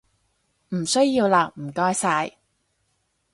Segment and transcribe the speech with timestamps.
[0.69, 2.37] 唔需要喇唔該晒